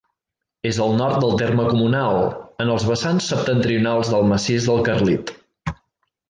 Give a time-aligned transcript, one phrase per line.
[0.69, 2.17] És al nord del terme comunal,
[2.65, 5.37] en els vessants septentrionals del Massís del Carlit.